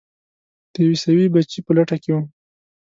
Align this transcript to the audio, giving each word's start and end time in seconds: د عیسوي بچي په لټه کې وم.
د 0.73 0.75
عیسوي 0.89 1.25
بچي 1.33 1.59
په 1.65 1.71
لټه 1.77 1.97
کې 2.03 2.11
وم. 2.13 2.25